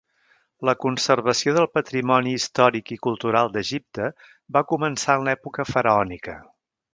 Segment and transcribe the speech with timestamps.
[0.67, 4.09] La conservació del patrimoni històric i cultural d'Egipte
[4.57, 6.39] va començar en l'època faraònica.